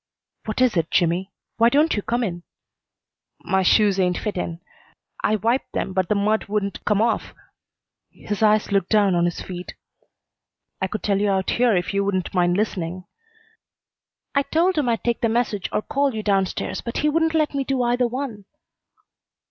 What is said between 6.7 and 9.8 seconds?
come off." His eyes looked down on his feet.